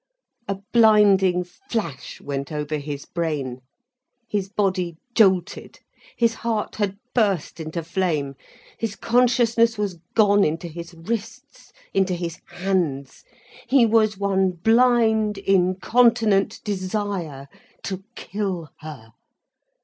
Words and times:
A 0.47 0.57
blinding 0.73 1.43
flash 1.43 2.19
went 2.19 2.51
over 2.51 2.77
his 2.77 3.05
brain, 3.05 3.61
his 4.27 4.49
body 4.49 4.95
jolted. 5.13 5.79
His 6.17 6.33
heart 6.33 6.77
had 6.77 6.97
burst 7.13 7.59
into 7.59 7.83
flame. 7.83 8.33
His 8.79 8.95
consciousness 8.95 9.77
was 9.77 9.99
gone 10.15 10.43
into 10.43 10.67
his 10.67 10.95
wrists, 10.95 11.71
into 11.93 12.15
his 12.15 12.39
hands. 12.47 13.23
He 13.69 13.85
was 13.85 14.17
one 14.17 14.53
blind, 14.53 15.37
incontinent 15.37 16.61
desire, 16.63 17.47
to 17.83 18.03
kill 18.15 18.69
her. 18.79 19.09